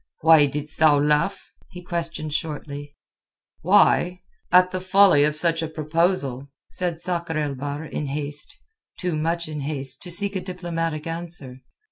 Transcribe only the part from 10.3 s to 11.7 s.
a diplomatic answer.